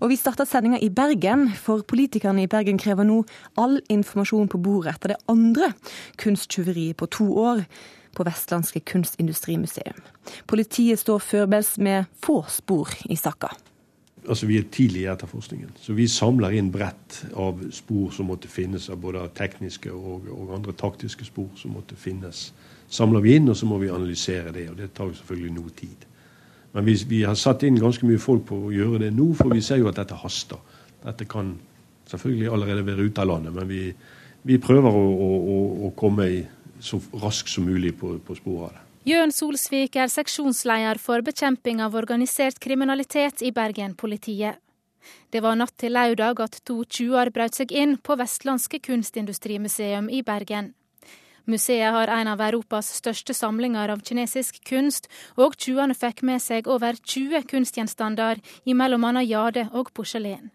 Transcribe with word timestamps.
Og 0.00 0.08
vi 0.08 0.16
starta 0.16 0.46
sendinga 0.48 0.78
i 0.80 0.88
Bergen, 0.88 1.50
for 1.52 1.84
politikerne 1.84 2.46
i 2.46 2.48
Bergen 2.48 2.78
krever 2.80 3.04
nå 3.04 3.18
all 3.60 3.80
informasjon 3.92 4.48
på 4.48 4.60
bordet 4.64 4.94
etter 4.94 5.12
det 5.12 5.18
andre 5.28 5.74
kunsttyveriet 6.20 6.96
på 6.96 7.08
to 7.12 7.26
år 7.36 7.66
på 8.16 8.24
Vestlandske 8.24 8.80
kunstindustrimuseum. 8.80 10.00
Politiet 10.48 11.02
står 11.02 11.20
forberedt 11.20 11.76
med 11.78 12.08
få 12.24 12.40
spor 12.48 12.88
i 13.12 13.16
saka. 13.16 13.52
Altså 14.28 14.46
Vi 14.46 14.56
er 14.58 14.68
tidlig 14.72 15.04
i 15.04 15.10
etterforskningen, 15.12 15.70
så 15.80 15.92
vi 15.96 16.08
samler 16.08 16.56
inn 16.56 16.72
brett 16.72 17.22
av 17.36 17.60
spor 17.72 18.10
som 18.12 18.28
måtte 18.28 18.48
finnes, 18.48 18.90
av 18.92 19.00
både 19.00 19.22
tekniske 19.36 19.92
og, 19.92 20.28
og, 20.32 20.52
andre 20.56 20.72
taktiske 20.76 21.24
spor 21.28 21.48
som 21.56 21.76
måtte 21.76 21.96
finnes. 21.96 22.50
Samler 22.88 23.24
vi 23.24 23.36
inn, 23.36 23.48
og 23.48 23.56
så 23.56 23.68
må 23.68 23.78
vi 23.80 23.92
analysere 23.92 24.52
det. 24.52 24.68
og 24.70 24.76
Det 24.76 24.92
tar 24.94 25.12
selvfølgelig 25.12 25.54
noe 25.56 25.72
tid. 25.76 26.09
Men 26.72 26.86
vi, 26.86 26.94
vi, 27.08 27.22
har 27.26 27.34
satt 27.38 27.64
inn 27.66 27.80
ganske 27.80 28.06
mye 28.06 28.20
folk 28.22 28.44
på 28.50 28.58
å 28.68 28.72
gjøre 28.74 29.02
det 29.04 29.10
nå, 29.16 29.32
for 29.38 29.50
vi 29.54 29.62
ser 29.64 29.80
jo 29.82 29.88
at 29.90 29.98
dette 29.98 30.18
haster. 30.20 30.60
Dette 31.02 31.26
kan 31.30 31.56
selvfølgelig 32.10 32.52
allerede 32.52 32.86
være 32.86 33.08
ute 33.08 33.22
av 33.22 33.30
landet, 33.30 33.54
men 33.56 33.68
vi, 33.70 33.82
vi 34.46 34.58
prøver 34.62 34.94
å, 34.94 35.02
å, 35.26 35.58
å, 35.88 35.90
komme 35.98 36.28
så 36.80 37.00
raskt 37.22 37.50
som 37.52 37.66
mulig 37.66 37.96
på, 37.98 38.16
på 38.24 38.38
sporet 38.38 38.70
av 38.70 38.76
det. 38.76 38.86
Jørn 39.10 39.32
Solsvik 39.32 39.96
er 39.96 40.10
seksjonsleder 40.12 41.00
for 41.00 41.24
bekjemping 41.24 41.80
av 41.82 41.94
organisert 41.96 42.60
kriminalitet 42.62 43.40
i 43.42 43.50
Bergen-politiet. 43.56 44.60
Det 45.32 45.40
var 45.40 45.56
natt 45.56 45.72
til 45.80 45.94
lørdag 45.96 46.42
at 46.44 46.58
to 46.68 46.82
tjuver 46.84 47.30
brøt 47.32 47.56
seg 47.56 47.72
inn 47.72 47.96
på 47.96 48.18
Vestlandske 48.20 48.82
kunstindustrimuseum 48.84 50.10
i 50.12 50.20
Bergen. 50.26 50.74
Museet 51.46 51.92
har 51.92 52.12
en 52.12 52.28
av 52.32 52.40
Europas 52.44 52.90
største 53.00 53.34
samlinger 53.36 53.92
av 53.92 54.02
kinesisk 54.06 54.60
kunst, 54.68 55.08
og 55.36 55.56
tjuvene 55.56 55.96
fikk 55.96 56.24
med 56.26 56.42
seg 56.42 56.68
over 56.70 56.98
20 57.00 57.46
kunstgjenstander 57.50 58.40
i 58.64 58.74
bl.a. 58.74 59.22
jade 59.22 59.68
og 59.72 59.92
porselen. 59.94 60.50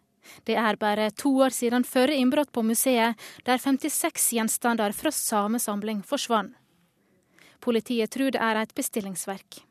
Det 0.45 0.55
er 0.57 0.77
bare 0.81 1.11
to 1.13 1.31
år 1.45 1.53
siden 1.53 1.85
førre 1.85 2.15
innbrudd 2.17 2.51
på 2.51 2.63
museet, 2.65 3.15
der 3.45 3.61
56 3.61 4.31
gjenstander 4.37 4.93
fra 4.97 5.11
samme 5.13 5.61
samling 5.61 6.01
forsvant. 6.03 6.55
Politiet 7.61 8.11
tror 8.13 8.33
det 8.33 8.41
er 8.41 8.59
et 8.61 8.73
bestillingsverk. 8.77 9.63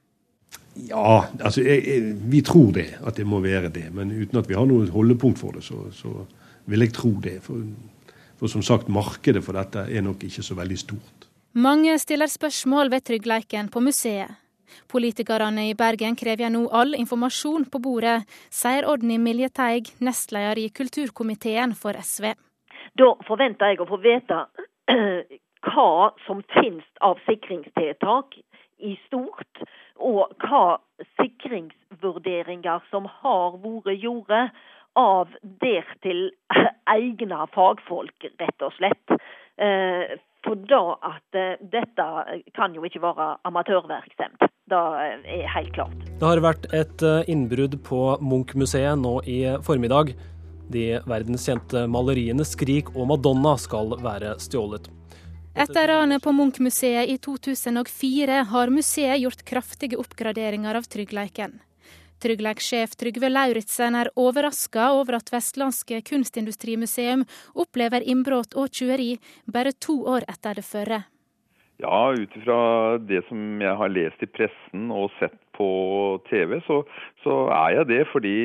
Ja, 0.75 1.27
altså 1.39 1.63
jeg, 1.63 1.85
jeg, 1.87 2.15
vi 2.31 2.41
tror 2.43 2.73
det, 2.75 2.89
at 3.07 3.17
det 3.17 3.27
må 3.27 3.39
være 3.43 3.71
det. 3.71 3.87
Men 3.95 4.11
uten 4.11 4.41
at 4.41 4.49
vi 4.51 4.57
har 4.59 4.67
noe 4.67 4.89
holdepunkt 4.91 5.39
for 5.39 5.55
det, 5.55 5.63
så, 5.63 5.85
så 5.95 6.11
vil 6.71 6.83
jeg 6.83 6.95
tro 6.97 7.13
det. 7.23 7.37
For, 7.45 7.63
for, 8.39 8.51
som 8.51 8.63
sagt, 8.63 8.89
markedet 8.89 9.45
for 9.45 9.57
dette 9.57 9.87
er 9.91 10.05
nok 10.05 10.25
ikke 10.27 10.43
så 10.45 10.57
veldig 10.59 10.79
stort. 10.79 11.29
Mange 11.55 11.99
stiller 12.03 12.27
spørsmål 12.27 12.91
ved 12.91 13.05
tryggleiken 13.07 13.69
på 13.71 13.81
museet. 13.81 14.41
Politikerne 14.91 15.69
i 15.69 15.75
Bergen 15.79 16.17
krever 16.19 16.51
nå 16.51 16.65
all 16.75 16.97
informasjon 16.99 17.69
på 17.71 17.79
bordet, 17.79 18.25
sier 18.51 18.89
Odny 18.91 19.21
Miljeteig, 19.23 19.93
nestleder 20.03 20.59
i 20.59 20.69
kulturkomiteen 20.75 21.77
for 21.79 21.95
SV. 21.95 22.33
Da 22.99 23.11
forventer 23.29 23.73
jeg 23.73 23.83
å 23.83 23.89
få 23.89 24.01
vite 24.03 24.41
hva 25.69 26.11
som 26.27 26.43
finnes 26.57 26.87
av 27.07 27.23
sikringstiltak 27.29 28.35
i 28.85 28.97
stort, 29.07 29.63
og 30.03 30.35
hva 30.43 30.79
sikringsvurderinger 31.21 32.83
som 32.91 33.07
har 33.23 33.57
vært 33.63 34.03
gjort 34.03 34.51
av 34.99 35.33
dertil 35.63 36.29
egne 36.97 37.47
fagfolk, 37.55 38.29
rett 38.41 38.65
og 38.65 38.75
slett. 38.79 39.17
Eh, 39.57 40.17
for 40.45 40.61
da 40.69 40.83
at 41.15 41.39
eh, 41.39 41.57
dette 41.73 42.07
kan 42.57 42.75
jo 42.77 42.85
ikke 42.87 43.03
være 43.05 43.35
amatørvirksomhet. 43.49 44.51
Det 44.71 44.81
er 45.29 45.49
helt 45.53 45.75
klart. 45.77 45.97
Det 46.21 46.29
har 46.29 46.43
vært 46.45 46.69
et 46.73 47.05
eh, 47.05 47.31
innbrudd 47.33 47.79
på 47.87 48.01
Munch-museet 48.25 49.01
nå 49.01 49.19
i 49.29 49.43
formiddag. 49.65 50.15
De 50.73 50.85
verdenskjente 51.05 51.85
maleriene 51.93 52.45
'Skrik' 52.47 52.95
og 52.95 53.09
'Madonna' 53.11 53.59
skal 53.61 53.97
være 54.01 54.37
stjålet. 54.41 54.89
Etter 55.55 55.87
ranet 55.87 56.23
på 56.25 56.33
Munch-museet 56.35 57.13
i 57.13 57.19
2004 57.23 58.41
har 58.51 58.73
museet 58.75 59.21
gjort 59.23 59.45
kraftige 59.47 60.01
oppgraderinger 60.01 60.75
av 60.75 60.89
tryggleiken. 60.91 61.61
Tryggleikssjef 62.25 62.97
Trygve 62.97 63.29
Lauritzen 63.29 63.99
er 64.01 64.09
overraska 64.17 64.91
over 64.97 65.19
at 65.19 65.29
Vestlandske 65.35 66.01
kunstindustrimuseum 66.09 67.27
opplever 67.55 68.05
innbrudd 68.05 68.57
og 68.57 68.73
tjuveri 68.73 69.15
bare 69.45 69.75
to 69.77 69.99
år 70.09 70.25
etter 70.33 70.57
det 70.57 70.65
førre. 70.65 71.05
Ja, 71.83 72.15
ut 72.15 72.37
ifra 72.39 72.59
det 73.03 73.25
som 73.29 73.61
jeg 73.61 73.77
har 73.77 73.91
lest 73.93 74.23
i 74.23 74.31
pressen 74.31 74.93
og 74.95 75.11
sett 75.19 75.37
på 75.59 75.69
TV, 76.31 76.61
så, 76.67 76.83
så 77.25 77.41
er 77.53 77.81
jeg 77.81 77.91
det. 77.91 78.03
Fordi 78.13 78.37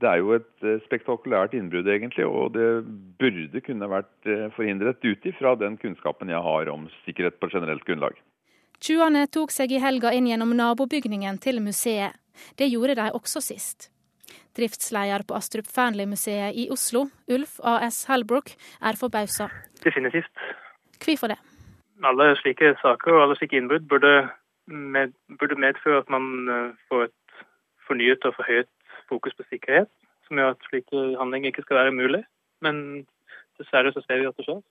det 0.00 0.08
er 0.10 0.20
jo 0.20 0.34
et 0.36 0.66
eh, 0.66 0.80
spektakulært 0.86 1.54
innbrudd, 1.56 1.88
egentlig. 1.90 2.26
Og 2.28 2.52
det 2.56 2.68
burde 3.20 3.62
kunne 3.64 3.90
vært 3.90 4.30
eh, 4.30 4.46
forhindret 4.56 5.02
ut 5.04 5.28
ifra 5.28 5.56
den 5.60 5.78
kunnskapen 5.80 6.32
jeg 6.32 6.42
har 6.46 6.70
om 6.72 6.86
sikkerhet 7.04 7.40
på 7.40 7.50
generelt 7.52 7.84
grunnlag. 7.88 8.18
Tjuvene 8.82 9.24
tok 9.32 9.54
seg 9.54 9.72
i 9.72 9.80
helga 9.80 10.12
inn 10.12 10.28
gjennom 10.28 10.52
nabobygningen 10.56 11.40
til 11.42 11.62
museet. 11.64 12.16
Det 12.58 12.70
gjorde 12.70 12.96
de 12.98 13.10
også 13.14 13.42
sist. 13.44 13.90
Driftsleder 14.56 15.22
på 15.28 15.36
Astrup 15.36 15.68
Fearnley-museet 15.68 16.56
i 16.56 16.68
Oslo, 16.72 17.06
Ulf 17.28 17.58
AS 17.62 18.04
Halbrook, 18.08 18.50
er 18.82 18.98
forbausa. 18.98 19.48
Definitivt. 19.84 20.32
Hvorfor 21.04 21.32
det? 21.32 21.38
Alle 22.04 22.36
slike 22.40 22.74
saker 22.82 23.12
og 23.12 23.22
alle 23.22 23.36
slike 23.36 23.56
innbrudd 23.56 23.88
burde, 23.88 24.28
med, 24.66 25.12
burde 25.38 25.60
medføre 25.60 26.02
at 26.02 26.10
man 26.10 26.48
eh, 26.48 26.72
får 26.88 27.08
et 27.08 27.36
fornyet 27.86 28.24
og 28.24 28.34
forhøyet 28.36 28.72
fokus 29.08 29.34
på 29.36 29.46
sikkerhet, 29.50 29.90
som 30.26 30.40
gjør 30.40 30.54
at 30.54 30.66
slike 30.68 31.04
handlinger 31.20 31.52
ikke 31.52 31.62
skal 31.66 31.80
være 31.82 31.98
mulig. 32.00 32.24
Men 32.64 33.06
dessverre 33.60 33.92
så 33.92 34.02
ser 34.04 34.20
vi 34.20 34.28
at 34.28 34.36
det 34.36 34.48
skjer. 34.48 34.62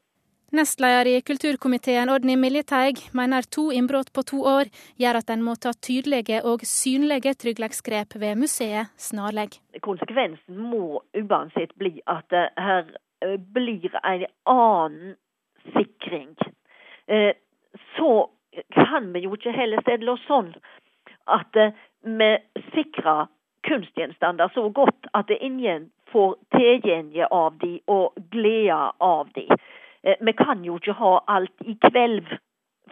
Nestleder 0.51 1.07
i 1.07 1.21
kulturkomiteen 1.21 2.09
Odny 2.09 2.35
Miljeteig 2.37 2.99
mener 3.17 3.41
to 3.49 3.71
innbrudd 3.73 4.11
på 4.13 4.21
to 4.29 4.43
år 4.45 4.69
gjør 5.01 5.17
at 5.19 5.31
en 5.33 5.41
må 5.43 5.55
ta 5.57 5.71
tydelige 5.73 6.43
og 6.45 6.61
synlige 6.69 7.33
trygghetsgrep 7.41 8.13
ved 8.21 8.37
museet 8.37 8.93
snarlig. 9.01 9.47
Konsekvensen 9.81 10.59
må 10.61 11.01
uansett 11.17 11.73
bli 11.81 11.97
at 12.05 12.29
det 12.29 12.45
her 12.61 12.85
eh, 13.25 13.39
blir 13.57 13.89
en 14.03 14.27
annen 14.45 15.15
sikring. 15.73 16.35
Eh, 17.09 17.33
så 17.97 18.11
kan 18.77 19.11
vi 19.13 19.25
jo 19.25 19.33
ikke 19.33 19.55
heller 19.55 19.81
stelle 19.81 20.13
oss 20.13 20.29
sånn 20.29 20.53
at 21.25 21.57
eh, 21.57 21.73
vi 22.05 22.31
sikrer 22.75 23.25
kunstgjenstander 23.65 24.53
så 24.53 24.69
godt 24.69 25.09
at 25.17 25.33
ingen 25.41 25.89
får 26.13 26.35
tilgjenge 26.53 27.27
av 27.33 27.57
de 27.63 27.79
og 27.89 28.13
glede 28.31 28.77
av 29.01 29.33
de. 29.35 29.47
Eh, 30.05 30.15
vi 30.21 30.33
kan 30.33 30.63
jo 30.63 30.77
ikke 30.77 30.93
ha 30.93 31.19
alt 31.27 31.65
i 31.65 31.77
kvelv, 31.81 32.37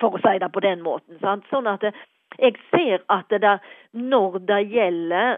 for 0.01 0.18
å 0.18 0.22
si 0.24 0.38
det 0.41 0.50
på 0.53 0.63
den 0.66 0.81
måten. 0.81 1.19
Sant? 1.22 1.46
Sånn 1.51 1.69
at 1.69 1.85
eh, 1.85 1.97
jeg 2.40 2.57
ser 2.72 3.03
at 3.13 3.29
det 3.29 3.44
der, 3.46 3.62
når 3.94 4.40
det 4.50 4.62
gjelder 4.74 5.38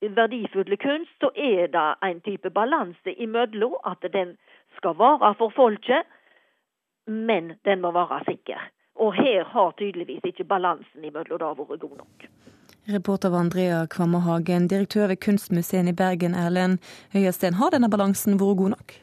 verdifulle 0.00 0.76
kunst, 0.80 1.12
så 1.20 1.28
er 1.36 1.68
det 1.68 1.88
en 2.08 2.20
type 2.24 2.50
balanse 2.50 3.12
imellom 3.20 3.76
at 3.84 4.06
den 4.12 4.36
skal 4.78 4.96
være 4.96 5.34
for 5.36 5.52
folket, 5.52 6.08
men 7.06 7.52
den 7.68 7.84
må 7.84 7.92
være 7.92 8.22
sikker. 8.30 8.70
Og 9.00 9.12
her 9.14 9.44
har 9.44 9.76
tydeligvis 9.76 10.24
ikke 10.24 10.48
balansen 10.48 11.04
imellom 11.04 11.38
det 11.38 11.52
vært 11.60 11.84
god 11.84 11.96
nok. 12.00 12.26
Reporter 12.88 13.28
var 13.28 13.44
Andrea 13.44 13.86
Kvammerhagen. 13.86 14.68
Direktør 14.68 15.06
ved 15.12 15.20
Kunstmuseet 15.20 15.88
i 15.88 15.92
Bergen, 15.92 16.34
Erlend 16.34 16.80
Høiersten. 17.12 17.60
Har 17.60 17.70
denne 17.76 17.90
balansen 17.92 18.40
vært 18.40 18.56
god 18.56 18.76
nok? 18.76 18.96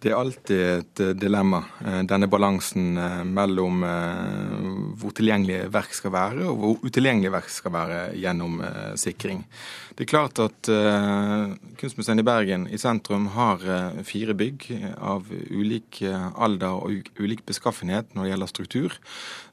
Det 0.00 0.08
er 0.08 0.16
alltid 0.16 0.60
et 0.64 1.00
eh, 1.04 1.10
dilemma, 1.12 1.58
eh, 1.84 1.98
denne 2.08 2.24
balansen 2.32 2.96
eh, 2.96 3.18
mellom 3.28 3.82
hvor 5.00 5.12
tilgjengelig 5.16 5.66
verk 5.74 5.92
skal 5.96 6.14
være, 6.14 6.46
og 6.48 6.56
hvor 6.60 6.88
utilgjengelig 6.88 7.32
verk 7.34 7.50
skal 7.52 7.74
være 7.74 7.98
gjennom 8.16 8.58
sikring. 9.00 9.42
Det 9.96 10.04
er 10.04 10.10
klart 10.10 10.40
at 10.42 10.68
Kunstmuseet 11.80 12.20
i 12.22 12.24
Bergen 12.26 12.66
i 12.72 12.78
sentrum 12.80 13.28
har 13.34 13.62
fire 14.06 14.36
bygg 14.36 14.66
av 14.96 15.28
ulik 15.30 16.02
alder 16.04 16.76
og 16.76 17.10
ulik 17.20 17.44
beskaffenhet 17.48 18.14
når 18.14 18.26
det 18.26 18.32
gjelder 18.32 18.52
struktur. 18.52 18.98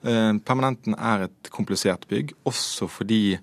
Permanenten 0.03 0.95
er 0.97 1.27
et 1.27 1.51
komplisert 1.53 2.07
bygg, 2.11 2.35
også 2.47 2.89
fordi 2.91 3.37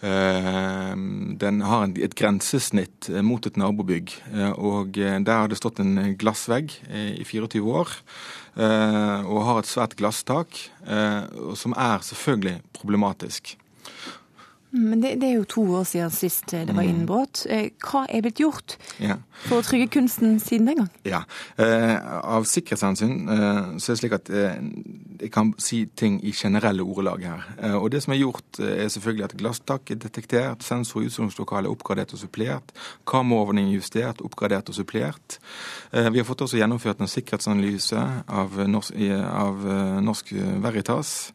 den 0.00 1.60
har 1.60 1.90
et 2.00 2.14
grensesnitt 2.16 3.10
eh, 3.12 3.20
mot 3.24 3.44
et 3.44 3.58
nabobygg. 3.60 4.14
Eh, 4.32 4.52
og 4.56 4.96
Der 4.96 5.32
har 5.32 5.48
det 5.48 5.60
stått 5.60 5.80
en 5.80 6.16
glassvegg 6.16 6.72
i 6.88 7.24
24 7.24 7.60
år. 7.68 7.92
Og 8.60 9.44
har 9.46 9.60
et 9.60 9.68
svært 9.70 9.94
glasstak, 9.96 10.58
som 11.56 11.72
er 11.78 12.02
selvfølgelig 12.02 12.56
problematisk. 12.74 13.54
Men 14.70 15.00
det, 15.02 15.16
det, 15.18 15.28
er 15.28 15.38
jo 15.40 15.46
to 15.50 15.62
år 15.80 15.86
siden 15.88 16.12
sist 16.14 16.52
det 16.52 16.70
var 16.70 16.84
mm. 16.84 16.90
innbrudd. 16.90 17.42
Eh, 17.50 17.72
hva 17.82 18.04
er 18.06 18.22
blitt 18.22 18.38
gjort 18.38 18.76
ja. 19.02 19.16
for 19.48 19.58
å 19.58 19.66
trygge 19.66 19.88
kunsten 19.96 20.38
siden 20.42 20.70
den 20.70 20.82
gang? 20.82 20.90
Ja, 21.08 21.24
eh, 21.58 21.96
Av 22.20 22.46
sikkerhetshensyn 22.46 23.16
eh, 23.26 23.58
så 23.82 23.90
er 23.90 23.96
det 23.96 24.00
slik 24.04 24.14
at 24.14 24.30
eh, 24.30 24.60
jeg 25.20 25.32
kan 25.32 25.52
si 25.60 25.84
ting 25.96 26.18
i 26.24 26.32
generelle 26.32 26.82
ordelag 26.82 27.24
her. 27.24 27.48
Eh, 27.62 27.74
og 27.76 27.90
Det 27.90 28.02
som 28.02 28.12
er 28.14 28.22
gjort, 28.22 28.60
eh, 28.60 28.84
er 28.84 28.88
selvfølgelig 28.88 29.24
at 29.24 29.36
glasstak 29.36 29.90
er 29.90 29.94
detektert, 29.96 30.62
sensor 30.62 31.02
i 31.02 31.06
utstillingslokalet 31.06 31.66
er 31.66 31.74
oppgradert 31.74 32.14
og 32.14 32.18
supplert, 32.18 32.72
kameraovervåkning 33.06 33.72
justert, 33.74 34.20
oppgradert 34.20 34.68
og 34.68 34.74
supplert. 34.74 35.38
vi 35.92 36.18
har 36.18 36.24
fått 36.24 36.42
også 36.42 36.58
gjennomført 36.58 37.00
en 37.00 37.08
sikkerhetsanalyse 37.08 38.24
av, 38.28 38.50
Norsk, 38.68 38.94
av 38.94 39.64
Norsk 40.02 40.32
Veritas. 40.62 41.32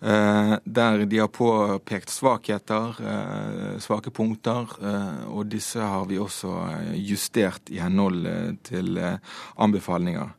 Eh, 0.00 0.54
der 0.64 1.04
de 1.06 1.18
har 1.18 1.28
påpekt 1.28 2.08
svakheter, 2.08 2.94
eh, 3.02 3.78
svake 3.78 4.10
punkter, 4.10 4.68
eh, 4.82 5.26
og 5.26 5.46
disse 5.46 5.80
har 5.80 6.04
vi 6.06 6.18
også 6.18 6.54
justert 6.94 7.70
i 7.70 7.80
henhold 7.82 8.58
til 8.62 9.18
anbefalinger. 9.56 10.30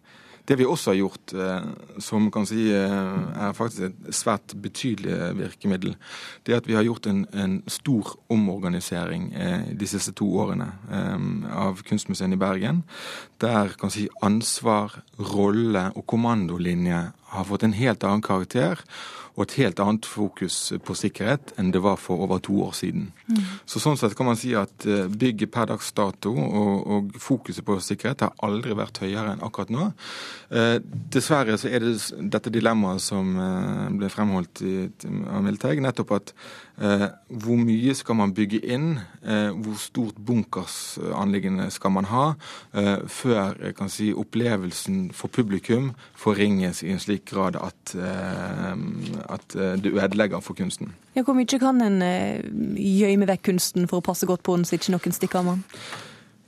Det 0.49 0.57
vi 0.57 0.65
også 0.65 0.91
har 0.91 0.97
gjort, 0.97 1.33
som 2.01 2.31
kan 2.33 2.47
si 2.49 2.63
er 2.73 3.53
faktisk 3.53 3.83
et 3.85 4.15
svært 4.17 4.55
betydelig 4.57 5.13
virkemiddel, 5.37 5.93
det 6.41 6.55
er 6.55 6.63
at 6.63 6.69
vi 6.69 6.73
har 6.73 6.87
gjort 6.87 7.05
en, 7.11 7.19
en 7.37 7.59
stor 7.69 8.15
omorganisering 8.33 9.29
de 9.77 9.89
siste 9.89 10.15
to 10.17 10.25
årene 10.41 10.71
av 11.53 11.83
Kunstmuseet 11.85 12.33
i 12.33 12.41
Bergen. 12.41 12.81
Der 13.41 13.75
kan 13.77 13.93
si 13.93 14.07
ansvar, 14.25 14.97
rolle 15.21 15.91
og 15.93 16.07
kommandolinje 16.09 17.03
har 17.29 17.47
fått 17.47 17.63
en 17.63 17.77
helt 17.77 18.03
annen 18.03 18.25
karakter 18.25 18.83
og 19.39 19.45
et 19.45 19.55
helt 19.61 19.79
annet 19.79 20.07
fokus 20.07 20.55
på 20.83 20.93
sikkerhet 20.99 21.53
enn 21.59 21.71
det 21.71 21.79
var 21.83 21.95
for 22.01 22.19
over 22.25 22.41
to 22.43 22.57
år 22.65 22.73
siden. 22.75 23.07
Mm. 23.29 23.43
Så 23.69 23.79
Sånn 23.79 23.95
sett 23.97 24.15
kan 24.19 24.27
man 24.27 24.39
si 24.39 24.51
at 24.57 24.83
eh, 24.83 25.07
bygget 25.07 25.53
per 25.53 25.69
dags 25.69 25.93
dato 25.95 26.33
og, 26.35 26.73
og, 26.83 27.13
fokuset 27.23 27.63
på 27.65 27.77
sikkerhet 27.83 28.25
har 28.25 28.33
aldri 28.43 28.75
vært 28.75 28.99
høyere 29.05 29.37
enn 29.37 29.45
akkurat 29.45 29.71
nå. 29.71 29.87
Eh, 30.51 30.75
dessverre 30.83 31.55
så 31.61 31.71
er 31.71 31.85
det 31.85 31.93
dette 32.35 32.51
dilemmaet 32.51 33.05
som 33.05 33.31
eh, 33.39 33.85
ble 34.01 34.11
fremholdt 34.11 34.63
i, 34.67 34.75
av 35.07 35.45
Milteg, 35.45 35.79
nettopp 35.87 36.17
at 36.19 36.35
hvor 36.79 37.59
mye 37.59 37.93
skal 37.97 38.15
man 38.15 38.33
bygge 38.33 38.61
inn, 38.63 38.99
eh, 39.27 39.49
hvor 39.51 39.75
stort 39.79 40.19
bunkersanliggende 40.25 41.67
skal 41.71 41.91
man 41.91 42.07
ha, 42.07 42.33
eh, 42.73 42.97
før 43.07 43.57
jeg 43.59 43.75
kan 43.75 43.89
si, 43.89 44.13
opplevelsen 44.13 45.11
for 45.13 45.27
publikum 45.27 45.91
forringes 46.15 46.83
i 46.83 46.91
en 46.93 46.99
slik 46.99 47.25
grad 47.25 47.55
at 47.59 47.95
at 49.29 49.53
det 49.53 49.91
ødelegger 49.93 50.39
for 50.39 50.53
kunsten. 50.53 50.93
Ja, 51.15 51.23
hvor 51.23 51.33
mye 51.33 51.59
kan 51.59 51.81
en 51.81 52.01
eh, 52.01 52.43
gjemme 52.77 53.27
vekk 53.27 53.43
kunsten 53.49 53.87
for 53.89 53.99
å 53.99 54.05
passe 54.05 54.27
godt 54.29 54.43
på 54.43 54.55
den, 54.55 54.65
så 54.65 54.77
ikke 54.77 54.93
noen 54.93 55.15
stikker 55.15 55.41
av 55.41 55.51
den? 55.51 55.63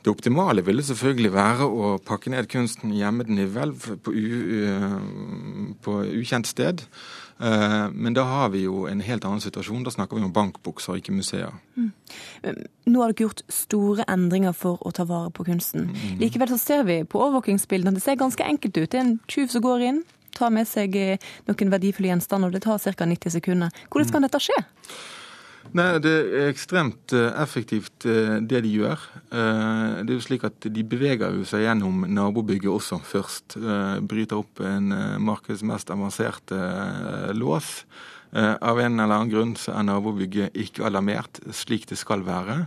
Det 0.01 0.09
optimale 0.09 0.63
ville 0.65 0.83
selvfølgelig 0.83 1.33
være 1.33 1.65
å 1.67 1.89
pakke 2.01 2.31
ned 2.33 2.47
kunsten, 2.49 2.93
gjemme 2.97 3.25
den 3.27 3.41
i 3.41 3.45
hvelv 3.45 3.99
på, 4.01 4.13
på 5.85 5.97
ukjent 6.21 6.49
sted. 6.49 6.81
Eh, 7.41 7.89
men 7.91 8.13
da 8.13 8.23
har 8.23 8.49
vi 8.49 8.63
jo 8.67 8.85
en 8.87 9.01
helt 9.01 9.25
annen 9.25 9.41
situasjon. 9.41 9.83
Da 9.83 9.91
snakker 9.91 10.17
vi 10.17 10.25
om 10.25 10.33
bankbukser, 10.33 10.99
ikke 10.99 11.15
museer. 11.15 11.53
Mm. 11.75 11.91
Nå 12.85 13.01
har 13.01 13.13
dere 13.13 13.25
gjort 13.25 13.43
store 13.49 14.05
endringer 14.11 14.53
for 14.57 14.81
å 14.85 14.93
ta 14.93 15.07
vare 15.09 15.31
på 15.33 15.45
kunsten. 15.47 15.89
Mm. 15.89 16.19
Likevel 16.21 16.53
så 16.53 16.59
ser 16.61 16.83
vi 16.89 17.01
på 17.03 17.21
overvåkingsbildene 17.21 17.95
at 17.95 18.01
det 18.01 18.05
ser 18.05 18.19
ganske 18.21 18.45
enkelt 18.45 18.77
ut. 18.77 18.89
Det 18.91 18.99
er 18.99 19.07
en 19.07 19.17
tjuv 19.31 19.49
som 19.53 19.65
går 19.65 19.87
inn, 19.89 20.03
tar 20.37 20.53
med 20.53 20.69
seg 20.69 20.95
eh, 20.99 21.31
noen 21.49 21.73
verdifulle 21.73 22.13
gjenstander, 22.13 22.51
og 22.51 22.59
det 22.59 22.63
tar 22.67 22.77
ca. 22.81 23.09
90 23.09 23.37
sekunder. 23.39 23.81
Hvordan 23.89 24.13
kan 24.13 24.27
dette 24.27 24.43
skje? 24.43 24.61
Nei, 25.77 25.87
Det 26.03 26.11
er 26.11 26.49
ekstremt 26.51 27.13
eh, 27.15 27.29
effektivt 27.41 28.05
eh, 28.09 28.37
det 28.43 28.63
de 28.65 28.71
gjør. 28.75 29.03
Det 29.31 30.09
er 30.09 30.17
jo 30.17 30.23
slik 30.23 30.43
at 30.47 30.67
De 30.67 30.83
beveger 30.83 31.37
jo 31.37 31.45
seg 31.47 31.63
gjennom 31.63 32.03
nabobygget 32.11 32.71
også 32.71 32.99
først. 33.07 33.55
Bryter 34.03 34.41
opp 34.41 34.59
en 34.65 34.91
markeds 35.23 35.63
mest 35.63 35.93
avanserte 35.93 36.57
lås. 37.37 37.85
Av 38.31 38.79
en 38.79 38.99
eller 38.99 39.15
annen 39.15 39.31
grunn 39.31 39.55
så 39.59 39.73
er 39.75 39.87
nabobygget 39.87 40.55
ikke 40.59 40.85
alarmert 40.87 41.39
slik 41.55 41.87
det 41.89 41.99
skal 41.99 42.23
være. 42.27 42.65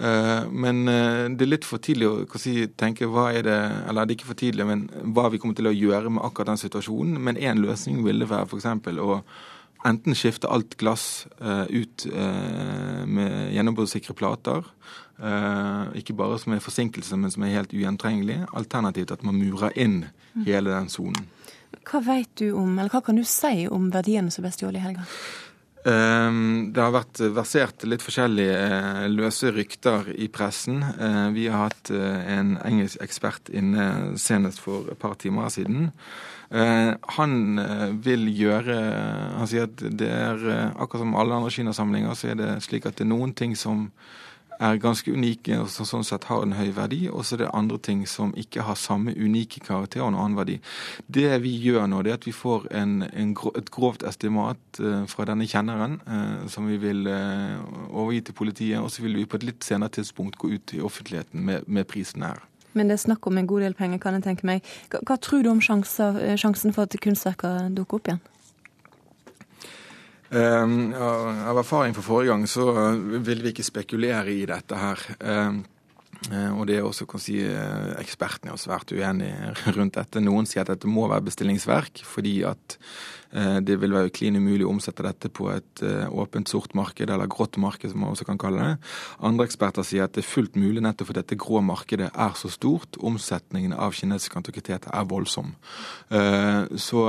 Eh, 0.00 0.44
men 0.50 0.88
eh, 0.88 1.26
det 1.34 1.44
er 1.44 1.50
litt 1.50 1.66
for 1.66 1.82
tidlig 1.82 2.08
å 2.08 2.40
si, 2.40 2.64
tenke 2.78 3.08
hva 3.10 3.26
er 3.34 3.44
det 3.44 3.58
Eller 3.90 4.06
det 4.06 4.14
er 4.14 4.18
ikke 4.20 4.30
for 4.30 4.38
tidlig, 4.38 4.66
men 4.68 4.86
hva 5.12 5.26
vi 5.32 5.40
kommer 5.42 5.58
til 5.58 5.68
å 5.68 5.74
gjøre 5.74 6.12
med 6.14 6.24
akkurat 6.24 6.54
den 6.54 6.62
situasjonen. 6.62 7.18
Men 7.20 7.40
én 7.40 7.60
løsning 7.62 8.04
ville 8.06 8.28
være 8.30 8.48
f.eks. 8.48 8.68
å 9.02 9.20
enten 9.86 10.16
skifte 10.18 10.50
alt 10.50 10.76
glass 10.80 11.26
uh, 11.40 11.64
ut 11.70 12.06
uh, 12.12 13.02
med 13.06 13.52
gjennombruddssikre 13.54 14.16
plater. 14.18 14.64
Uh, 15.20 15.90
ikke 15.98 16.16
bare 16.16 16.38
som 16.40 16.54
er 16.56 16.64
forsinkelse, 16.64 17.16
men 17.20 17.32
som 17.32 17.44
er 17.44 17.56
helt 17.58 17.74
ugjentrengelig. 17.76 18.40
Alternativt 18.56 19.12
at 19.14 19.24
man 19.26 19.38
murer 19.40 19.74
inn 19.76 20.02
hele 20.46 20.72
den 20.72 20.88
sonen. 20.92 21.28
Hva 21.86 22.00
vet 22.04 22.32
du 22.40 22.50
om, 22.58 22.78
eller 22.78 22.92
hva 22.92 23.02
kan 23.04 23.18
du 23.18 23.24
si 23.26 23.66
om 23.70 23.88
verdiene 23.94 24.32
som 24.34 24.44
ble 24.44 24.52
stjålet 24.54 24.80
i 24.80 24.84
helga? 24.84 25.06
Ehm, 25.88 26.72
det 26.74 26.82
har 26.82 26.92
vært 26.92 27.22
versert 27.32 27.86
litt 27.88 28.02
forskjellige 28.04 28.56
eh, 28.56 29.06
løse 29.08 29.48
rykter 29.54 30.10
i 30.12 30.28
pressen. 30.32 30.82
Eh, 30.84 31.28
vi 31.32 31.46
har 31.48 31.70
hatt 31.70 31.92
eh, 31.94 32.18
en 32.36 32.58
engelsk 32.68 33.00
ekspert 33.00 33.48
inne 33.48 34.18
senest 34.20 34.60
for 34.60 34.90
et 34.92 35.00
par 35.00 35.16
timer 35.20 35.48
siden. 35.52 35.88
Han 36.50 37.60
vil 38.02 38.24
gjøre 38.34 38.74
Han 39.38 39.46
sier 39.46 39.68
at 39.68 39.84
det 39.94 40.08
er 40.10 40.40
akkurat 40.82 41.04
som 41.04 41.12
alle 41.14 41.36
andre 41.36 41.52
kinasamlinger, 41.54 42.16
så 42.18 42.32
er 42.32 42.40
det 42.40 42.48
slik 42.66 42.88
at 42.90 42.96
det 42.98 43.04
er 43.04 43.12
noen 43.12 43.30
ting 43.38 43.54
som 43.54 43.84
er 44.60 44.80
ganske 44.80 45.12
unike 45.12 45.56
og 45.62 45.70
sånn 45.72 46.04
sett 46.06 46.28
har 46.28 46.44
en 46.44 46.54
høy 46.58 46.70
verdi. 46.76 47.00
Og 47.08 47.24
så 47.24 47.36
er 47.36 47.44
det 47.44 47.52
andre 47.56 47.78
ting 47.82 48.02
som 48.08 48.34
ikke 48.38 48.64
har 48.66 48.78
samme 48.78 49.14
unike 49.16 49.62
karakter 49.64 50.04
og 50.04 50.12
en 50.12 50.20
annen 50.20 50.38
verdi. 50.38 50.58
Det 51.06 51.28
vi 51.44 51.54
gjør 51.64 51.88
nå, 51.90 52.02
det 52.04 52.14
er 52.14 52.20
at 52.20 52.28
vi 52.28 52.36
får 52.36 52.68
en, 52.76 53.00
en, 53.08 53.32
et 53.56 53.72
grovt 53.72 54.04
estimat 54.06 54.82
uh, 54.82 55.02
fra 55.10 55.26
denne 55.30 55.48
kjenneren 55.48 55.98
uh, 56.06 56.46
som 56.50 56.68
vi 56.70 56.78
vil 56.82 57.08
uh, 57.08 57.60
overgi 57.90 58.26
til 58.28 58.38
politiet. 58.42 58.78
Og 58.80 58.92
så 58.92 59.06
vil 59.06 59.16
vi 59.18 59.26
på 59.28 59.40
et 59.40 59.48
litt 59.48 59.66
senere 59.66 59.96
tidspunkt 59.96 60.38
gå 60.40 60.52
ut 60.54 60.76
i 60.76 60.84
offentligheten 60.84 61.44
med, 61.46 61.66
med 61.66 61.88
prisen 61.90 62.26
her. 62.26 62.44
Men 62.76 62.86
det 62.86 63.00
er 63.00 63.06
snakk 63.08 63.26
om 63.26 63.38
en 63.40 63.48
god 63.50 63.64
del 63.66 63.74
penger, 63.74 63.98
kan 63.98 64.14
jeg 64.14 64.28
tenke 64.28 64.46
meg. 64.46 64.66
Hva, 64.92 65.00
hva 65.08 65.16
tror 65.18 65.42
du 65.42 65.50
om 65.50 65.62
sjanser, 65.64 66.20
sjansen 66.38 66.76
for 66.76 66.86
at 66.86 66.94
kunstverker 67.02 67.72
dukker 67.74 67.98
opp 67.98 68.12
igjen? 68.12 68.20
Um, 70.30 70.92
av 70.94 71.58
erfaring 71.58 71.94
fra 71.96 72.04
forrige 72.06 72.30
gang 72.30 72.44
så 72.46 72.66
vil 73.18 73.40
vi 73.42 73.50
ikke 73.50 73.66
spekulere 73.66 74.30
i 74.30 74.44
dette 74.46 74.78
her. 74.78 75.02
Um, 76.28 76.58
og 76.60 76.66
det 76.68 76.76
er 76.76 76.84
også 76.84 77.06
kan 77.08 77.22
si, 77.22 77.38
eh, 77.40 77.94
Ekspertene 78.02 78.52
er 78.52 78.60
svært 78.60 78.92
uenige 78.92 79.54
rundt 79.76 79.96
dette. 79.96 80.20
Noen 80.20 80.48
sier 80.48 80.66
at 80.66 80.74
dette 80.74 80.90
må 80.90 81.06
være 81.08 81.24
bestillingsverk, 81.30 82.04
fordi 82.04 82.42
at 82.48 82.76
Eh, 83.30 83.58
det 83.62 83.76
vil 83.78 83.92
være 83.94 84.10
klin 84.10 84.38
umulig 84.40 84.66
å 84.66 84.72
omsette 84.72 85.04
dette 85.06 85.30
på 85.30 85.46
et 85.52 85.82
eh, 85.86 86.06
åpent 86.10 86.50
sort 86.50 86.74
marked, 86.78 87.10
eller 87.10 87.30
grått 87.30 87.60
marked, 87.62 87.92
som 87.92 88.02
man 88.02 88.14
også 88.14 88.26
kan 88.26 88.40
kalle 88.40 88.64
det. 88.64 88.88
Andre 89.26 89.46
eksperter 89.46 89.86
sier 89.86 90.06
at 90.06 90.16
det 90.16 90.24
er 90.24 90.30
fullt 90.30 90.58
mulig 90.58 90.82
nettopp 90.82 91.10
fordi 91.10 91.22
dette 91.22 91.38
grå 91.40 91.62
markedet 91.62 92.10
er 92.10 92.34
så 92.38 92.50
stort. 92.50 92.98
Omsetningen 92.98 93.74
av 93.76 93.94
kinesiske 93.94 94.40
antikviteter 94.40 94.90
er 94.96 95.06
voldsom. 95.10 95.54
Eh, 96.10 96.66
så 96.74 97.06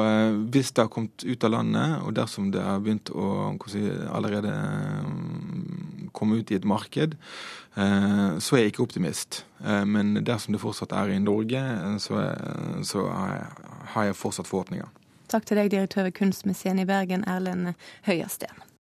hvis 0.54 0.72
det 0.76 0.86
har 0.86 0.92
kommet 0.94 1.26
ut 1.26 1.48
av 1.48 1.56
landet, 1.56 1.98
og 2.06 2.14
dersom 2.18 2.52
det 2.54 2.62
har 2.66 2.82
begynt 2.84 3.10
å 3.14 3.58
si, 3.72 3.82
allerede 4.12 4.54
komme 6.22 6.40
ut 6.40 6.54
i 6.54 6.60
et 6.60 6.68
marked, 6.68 7.18
så 7.74 8.56
er 8.56 8.66
jeg 8.66 8.74
ikke 8.74 8.84
optimist. 8.84 9.42
Men 9.64 10.18
dersom 10.28 10.54
det 10.56 10.60
fortsatt 10.64 10.92
er 10.92 11.14
i 11.14 11.22
Norge, 11.24 11.62
så, 12.04 12.26
så 12.84 13.06
har 13.94 14.10
jeg 14.10 14.18
fortsatt 14.20 14.50
forhåpninger. 14.50 14.90
Takk 15.32 15.48
til 15.48 15.62
deg, 15.62 15.72
direktør 15.72 16.10
ved 16.10 16.18
Kunstmuseet 16.18 16.82
i 16.84 16.88
Bergen, 16.90 17.24
Erlend 17.32 17.72
Høiersten. 18.04 18.71